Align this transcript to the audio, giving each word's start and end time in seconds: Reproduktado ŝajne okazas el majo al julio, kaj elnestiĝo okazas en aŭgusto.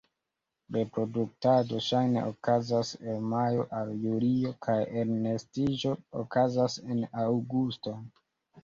Reproduktado 0.77 1.81
ŝajne 1.87 2.23
okazas 2.31 2.95
el 3.09 3.21
majo 3.35 3.69
al 3.81 3.93
julio, 4.07 4.55
kaj 4.69 4.79
elnestiĝo 5.05 5.95
okazas 6.27 6.83
en 6.91 7.09
aŭgusto. 7.29 7.99